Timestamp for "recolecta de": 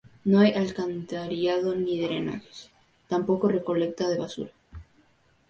3.49-4.17